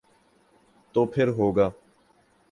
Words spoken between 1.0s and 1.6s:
پھر ہو